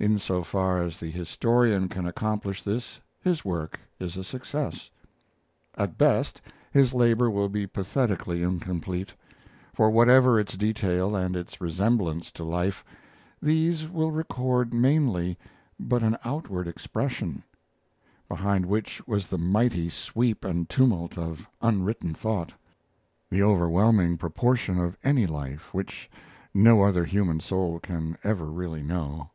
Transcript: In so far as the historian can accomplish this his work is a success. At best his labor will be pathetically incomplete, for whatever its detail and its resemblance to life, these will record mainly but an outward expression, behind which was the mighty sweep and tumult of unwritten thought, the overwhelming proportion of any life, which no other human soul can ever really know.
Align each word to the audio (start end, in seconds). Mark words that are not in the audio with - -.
In 0.00 0.18
so 0.18 0.42
far 0.42 0.82
as 0.82 0.98
the 0.98 1.06
historian 1.10 1.86
can 1.88 2.04
accomplish 2.04 2.64
this 2.64 3.00
his 3.22 3.44
work 3.44 3.78
is 4.00 4.16
a 4.16 4.24
success. 4.24 4.90
At 5.76 5.96
best 5.96 6.42
his 6.72 6.92
labor 6.92 7.30
will 7.30 7.48
be 7.48 7.66
pathetically 7.68 8.42
incomplete, 8.42 9.14
for 9.72 9.90
whatever 9.90 10.38
its 10.38 10.56
detail 10.56 11.14
and 11.14 11.36
its 11.36 11.60
resemblance 11.60 12.32
to 12.32 12.42
life, 12.42 12.84
these 13.40 13.88
will 13.88 14.10
record 14.10 14.74
mainly 14.74 15.38
but 15.78 16.02
an 16.02 16.18
outward 16.24 16.66
expression, 16.66 17.44
behind 18.28 18.66
which 18.66 19.00
was 19.06 19.28
the 19.28 19.38
mighty 19.38 19.88
sweep 19.88 20.44
and 20.44 20.68
tumult 20.68 21.16
of 21.16 21.48
unwritten 21.62 22.14
thought, 22.14 22.52
the 23.30 23.44
overwhelming 23.44 24.18
proportion 24.18 24.76
of 24.76 24.98
any 25.04 25.24
life, 25.24 25.72
which 25.72 26.10
no 26.52 26.82
other 26.82 27.04
human 27.04 27.38
soul 27.38 27.78
can 27.78 28.18
ever 28.24 28.46
really 28.46 28.82
know. 28.82 29.30